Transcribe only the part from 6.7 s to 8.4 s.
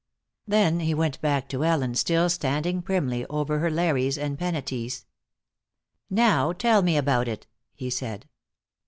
me about it," he said.